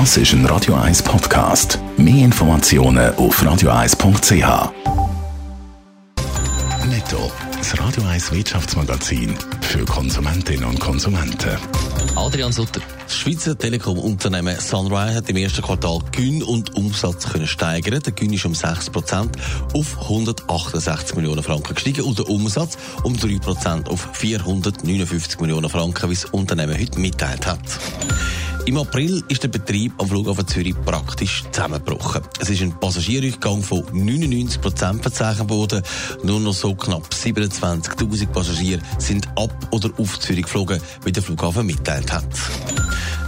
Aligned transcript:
Das 0.00 0.16
ist 0.16 0.32
ein 0.32 0.44
Radio 0.46 0.74
1 0.74 1.04
Podcast. 1.04 1.78
Mehr 1.96 2.24
Informationen 2.24 3.14
auf 3.14 3.40
radio1.ch. 3.40 4.72
Netto, 6.84 7.30
das 7.56 7.78
Radio 7.78 8.02
1 8.02 8.32
Wirtschaftsmagazin 8.32 9.38
für 9.60 9.84
Konsumentinnen 9.84 10.64
und 10.64 10.80
Konsumenten. 10.80 11.56
Adrian 12.16 12.50
Sutter. 12.50 12.80
Das 13.04 13.16
Schweizer 13.16 13.56
Telekom-Unternehmen 13.56 14.58
Sunrise 14.58 15.14
hat 15.14 15.30
im 15.30 15.36
ersten 15.36 15.62
Quartal 15.62 16.00
Gewinn 16.10 16.42
und 16.42 16.74
Umsatz 16.74 17.28
können 17.28 17.46
steigern. 17.46 18.02
Der 18.02 18.12
Gewinn 18.12 18.32
ist 18.32 18.44
um 18.46 18.52
6% 18.52 19.28
auf 19.74 20.02
168 20.02 21.14
Millionen 21.14 21.44
Franken 21.44 21.72
gestiegen 21.72 22.02
und 22.02 22.18
der 22.18 22.28
Umsatz 22.28 22.76
um 23.04 23.14
3% 23.14 23.88
auf 23.88 24.08
459 24.12 25.38
Millionen 25.38 25.70
Franken, 25.70 26.10
wie 26.10 26.14
das 26.14 26.24
Unternehmen 26.24 26.76
heute 26.76 26.98
mitteilt 26.98 27.46
hat. 27.46 27.60
Im 28.66 28.78
April 28.78 29.22
ist 29.28 29.42
der 29.42 29.48
Betrieb 29.48 29.92
am 29.98 30.08
Flughafen 30.08 30.48
Zürich 30.48 30.74
praktisch 30.86 31.44
zusammengebrochen. 31.52 32.22
Es 32.40 32.48
ist 32.48 32.62
ein 32.62 32.72
Passagierrückgang 32.80 33.62
von 33.62 33.84
99 33.92 34.58
Prozent 34.58 35.02
verzeichnet 35.02 35.50
worden. 35.50 35.82
Nur 36.22 36.40
noch 36.40 36.54
so 36.54 36.74
knapp 36.74 37.06
27.000 37.12 38.26
Passagiere 38.28 38.80
sind 38.98 39.28
ab 39.36 39.54
oder 39.70 39.90
auf 39.98 40.18
Zürich 40.18 40.44
geflogen, 40.44 40.80
wie 41.04 41.12
der 41.12 41.22
Flughafen 41.22 41.66
mitteilt 41.66 42.10
hat. 42.10 42.24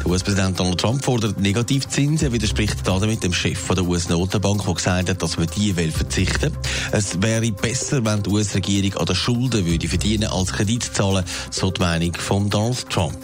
Der 0.01 0.07
US-Präsident 0.11 0.59
Donald 0.59 0.81
Trump 0.81 1.05
fordert 1.05 1.39
Negativzinsen, 1.39 2.33
widerspricht 2.33 2.87
damit 2.87 3.23
dem 3.23 3.35
Chef 3.35 3.69
der 3.69 3.85
US-Notenbank, 3.85 4.65
der 4.65 4.75
gesagt 4.75 5.11
hat, 5.11 5.23
dass 5.23 5.37
man 5.37 5.49
die 5.55 5.77
will 5.77 5.93
verzichten. 5.93 6.57
Es 6.93 7.21
wäre 7.21 7.53
besser, 7.53 8.03
wenn 8.07 8.23
die 8.23 8.31
US-Regierung 8.31 8.95
an 9.01 9.07
den 9.07 9.17
Schulden 9.17 9.67
würde 9.67 9.87
verdienen 9.87 10.31
als 10.31 10.55
Kredit 10.55 10.83
zahlen, 10.83 11.25
so 11.51 11.71
die 11.71 11.81
Meinung 11.83 12.15
von 12.15 12.49
Donald 12.49 12.89
Trump. 12.89 13.19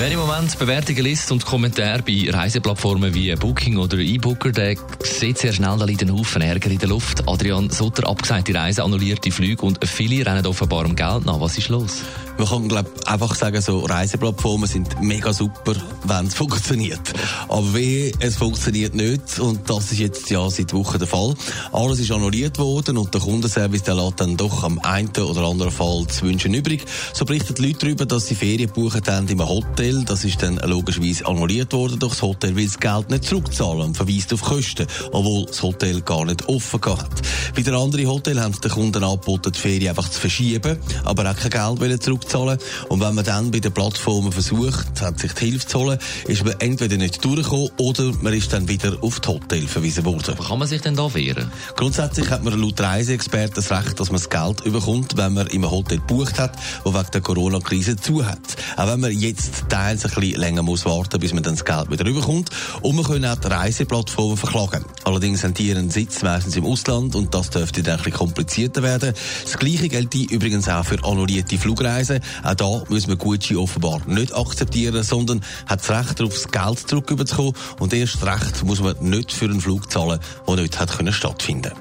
Wer 0.00 0.12
im 0.12 0.18
Moment 0.18 0.58
Bewertungen 0.58 1.04
liest 1.04 1.30
und 1.30 1.44
Kommentare 1.44 2.02
bei 2.02 2.26
Reiseplattformen 2.30 3.12
wie 3.12 3.34
Booking 3.34 3.76
oder 3.76 3.98
eBooker, 3.98 4.50
der 4.50 4.74
sieht 5.02 5.36
sehr 5.36 5.52
schnell, 5.52 5.76
da 5.76 5.84
liegt 5.84 6.00
ein 6.00 6.10
Haufen 6.10 6.40
Ärger 6.40 6.70
in 6.70 6.78
der 6.78 6.88
Luft. 6.88 7.28
Adrian 7.28 7.68
Sutter, 7.68 8.08
abgesagte 8.08 8.54
Reise, 8.54 8.82
annullierte 8.82 9.30
Flüge 9.30 9.60
und 9.60 9.86
viele 9.86 10.24
rennen 10.24 10.46
offenbar 10.46 10.86
um 10.86 10.96
Geld 10.96 11.26
nach. 11.26 11.38
Was 11.38 11.58
ist 11.58 11.68
los? 11.68 12.00
Man 12.40 12.48
kann 12.48 12.68
glaub, 12.68 12.86
einfach 13.06 13.34
sagen, 13.34 13.60
so 13.60 13.80
Reiseplattformen 13.80 14.66
sind 14.66 15.02
mega 15.02 15.30
super, 15.30 15.74
wenn 16.04 16.26
es 16.26 16.34
funktioniert. 16.36 17.12
Aber 17.50 17.74
wie 17.74 18.14
es 18.18 18.36
funktioniert 18.36 18.94
nicht, 18.94 19.38
und 19.38 19.68
das 19.68 19.92
ist 19.92 19.98
jetzt 19.98 20.30
ja 20.30 20.48
seit 20.48 20.72
Wochen 20.72 20.98
der 20.98 21.06
Fall. 21.06 21.34
Alles 21.70 22.00
ist 22.00 22.10
annulliert 22.10 22.58
worden 22.58 22.96
und 22.96 23.12
der 23.12 23.20
Kundenservice 23.20 23.82
der 23.82 23.94
lässt 23.94 24.22
dann 24.22 24.38
doch 24.38 24.64
am 24.64 24.78
einen 24.78 25.10
oder 25.10 25.42
anderen 25.42 25.70
Fall 25.70 26.06
zu 26.06 26.22
wünschen 26.22 26.54
übrig. 26.54 26.86
So 27.12 27.26
berichten 27.26 27.56
die 27.56 27.66
Leute 27.66 27.80
darüber, 27.80 28.06
dass 28.06 28.28
sie 28.28 28.34
Ferien 28.34 28.70
buchen 28.70 29.02
haben 29.06 29.28
in 29.28 29.38
einem 29.38 29.46
Hotel. 29.50 30.02
Das 30.06 30.24
ist 30.24 30.42
dann 30.42 30.56
logischerweise 30.64 31.26
annulliert 31.26 31.74
worden 31.74 31.98
durch 31.98 32.14
das 32.14 32.22
Hotel, 32.22 32.56
weil 32.56 32.64
das 32.64 32.80
Geld 32.80 33.10
nicht 33.10 33.24
zurückzahlen 33.24 33.82
und 33.82 33.98
verweist 33.98 34.32
auf 34.32 34.40
Kosten, 34.40 34.86
obwohl 35.12 35.44
das 35.44 35.62
Hotel 35.62 36.00
gar 36.00 36.24
nicht 36.24 36.48
offen 36.48 36.80
hat. 36.86 37.10
Wieder 37.54 37.76
andere 37.76 38.06
Hotel 38.06 38.40
haben 38.40 38.58
den 38.58 38.70
Kunden 38.70 39.04
angeboten, 39.04 39.52
die 39.52 39.58
Ferien 39.58 39.90
einfach 39.90 40.08
zu 40.08 40.20
verschieben, 40.20 40.78
aber 41.04 41.30
auch 41.30 41.36
kein 41.36 41.50
Geld 41.50 42.02
zurückzahlen 42.02 42.29
zahlen. 42.30 42.58
Und 42.88 43.00
wenn 43.00 43.14
man 43.14 43.24
dann 43.24 43.50
bei 43.50 43.60
den 43.60 43.72
Plattformen 43.72 44.32
versucht, 44.32 45.00
hat 45.00 45.18
sich 45.18 45.32
die 45.32 45.50
Hilfe 45.50 45.66
zu 45.66 45.80
holen, 45.80 45.98
ist 46.26 46.44
man 46.44 46.54
entweder 46.60 46.96
nicht 46.96 47.24
durchgekommen 47.24 47.70
oder 47.76 48.12
man 48.22 48.32
ist 48.32 48.52
dann 48.52 48.68
wieder 48.68 48.96
auf 49.02 49.20
das 49.20 49.32
Hotel 49.32 49.66
verwiesen 49.66 50.04
worden. 50.04 50.36
Wie 50.38 50.44
kann 50.44 50.58
man 50.58 50.68
sich 50.68 50.80
denn 50.80 50.96
da 50.96 51.12
wehren? 51.12 51.50
Grundsätzlich 51.76 52.30
hat 52.30 52.44
man 52.44 52.58
laut 52.58 52.80
Reiseexperten 52.80 53.54
das 53.56 53.70
Recht, 53.70 53.98
dass 53.98 54.10
man 54.10 54.20
das 54.20 54.30
Geld 54.30 54.60
überkommt, 54.64 55.16
wenn 55.16 55.34
man 55.34 55.46
im 55.48 55.68
Hotel 55.70 55.98
gebucht 55.98 56.38
hat, 56.38 56.56
wo 56.84 56.94
wegen 56.94 57.10
der 57.12 57.20
Corona-Krise 57.20 57.96
zu 57.96 58.24
hat. 58.24 58.38
Auch 58.76 58.86
wenn 58.86 59.00
man 59.00 59.12
jetzt 59.12 59.68
teils 59.68 60.04
ein 60.04 60.12
bisschen 60.12 60.40
länger 60.40 60.62
muss 60.62 60.84
warten, 60.84 61.18
bis 61.18 61.34
man 61.34 61.42
dann 61.42 61.54
das 61.54 61.64
Geld 61.64 61.90
wieder 61.90 62.06
überkommt. 62.06 62.50
Und 62.82 62.96
man 62.96 63.04
kann 63.04 63.24
auch 63.24 63.36
die 63.36 63.48
Reiseplattformen 63.48 64.36
verklagen. 64.36 64.84
Allerdings 65.04 65.42
haben 65.42 65.54
die 65.54 65.68
ihren 65.68 65.90
Sitz 65.90 66.22
meistens 66.22 66.56
im 66.56 66.64
Ausland 66.64 67.14
und 67.14 67.34
das 67.34 67.50
dürfte 67.50 67.82
dann 67.82 67.94
ein 67.94 67.98
bisschen 67.98 68.18
komplizierter 68.18 68.82
werden. 68.82 69.14
Das 69.42 69.58
Gleiche 69.58 69.88
gilt 69.88 70.14
übrigens 70.14 70.68
auch 70.68 70.84
für 70.84 71.02
annullierte 71.04 71.58
Flugreisen. 71.58 72.19
Auch 72.44 72.54
da 72.54 72.82
müssen 72.88 73.08
wir 73.08 73.16
Gucci 73.16 73.56
offenbar 73.56 74.00
nicht 74.06 74.34
akzeptieren, 74.34 75.02
sondern 75.02 75.40
hat 75.66 75.80
das 75.80 75.90
Recht 75.90 76.20
darauf, 76.20 76.34
das 76.34 76.50
Geld 76.50 76.88
zurückzubekommen. 76.88 77.54
Und 77.78 77.92
erst 77.92 78.24
recht 78.24 78.64
muss 78.64 78.80
man 78.80 78.96
nicht 79.00 79.32
für 79.32 79.46
einen 79.46 79.60
Flug 79.60 79.90
zahlen, 79.90 80.20
der 80.46 80.56
nicht 80.56 80.78
hat 80.78 80.96
können 80.96 81.12
stattfinden 81.12 81.72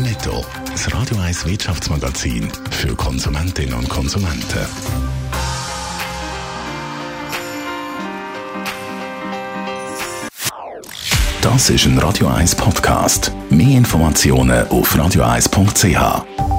Netto, 0.00 0.44
das 0.70 0.92
Radio 0.94 1.18
1 1.18 1.44
Wirtschaftsmagazin 1.44 2.48
für 2.70 2.94
Konsumentinnen 2.94 3.74
und 3.74 3.88
Konsumenten. 3.88 4.66
Das 11.42 11.68
ist 11.68 11.84
ein 11.84 11.98
Radio 11.98 12.28
1 12.28 12.54
Podcast. 12.54 13.32
Mehr 13.50 13.76
Informationen 13.76 14.66
auf 14.68 14.94
radio1.ch. 14.94 16.49